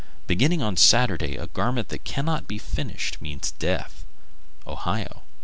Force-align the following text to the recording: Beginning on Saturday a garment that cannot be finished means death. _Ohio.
Beginning 0.25 0.63
on 0.63 0.77
Saturday 0.77 1.35
a 1.37 1.45
garment 1.45 1.89
that 1.89 2.03
cannot 2.05 2.47
be 2.47 2.57
finished 2.57 3.21
means 3.21 3.51
death. 3.59 4.03
_Ohio. 4.65 5.21